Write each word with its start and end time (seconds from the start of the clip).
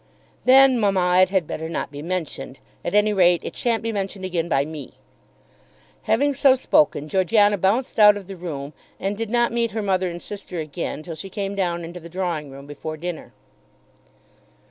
"Then, 0.45 0.79
mamma, 0.79 1.19
it 1.21 1.29
had 1.29 1.45
better 1.45 1.69
not 1.69 1.91
be 1.91 2.01
mentioned. 2.01 2.59
At 2.83 2.95
any 2.95 3.13
rate 3.13 3.43
it 3.45 3.55
shan't 3.55 3.83
be 3.83 3.91
mentioned 3.91 4.25
again 4.25 4.49
by 4.49 4.65
me." 4.65 4.93
Having 6.01 6.33
so 6.33 6.55
spoken, 6.55 7.07
Georgiana 7.07 7.59
bounced 7.59 7.99
out 7.99 8.17
of 8.17 8.25
the 8.25 8.35
room 8.35 8.73
and 8.99 9.15
did 9.15 9.29
not 9.29 9.53
meet 9.53 9.69
her 9.73 9.81
mother 9.83 10.09
and 10.09 10.19
sister 10.19 10.57
again 10.59 11.03
till 11.03 11.13
she 11.13 11.29
came 11.29 11.53
down 11.53 11.83
into 11.85 11.99
the 11.99 12.09
drawing 12.09 12.49
room 12.49 12.65
before 12.65 12.97
dinner. 12.97 13.31